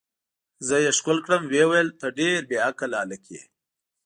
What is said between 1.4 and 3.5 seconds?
ویې ویل: ته ډېر بې عقل هلک یې.